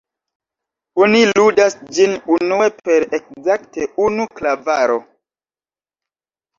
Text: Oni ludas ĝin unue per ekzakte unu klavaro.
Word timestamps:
Oni 1.03 1.21
ludas 1.39 1.77
ĝin 1.99 2.17
unue 2.39 2.71
per 2.81 3.07
ekzakte 3.21 3.89
unu 4.09 4.29
klavaro. 4.43 5.01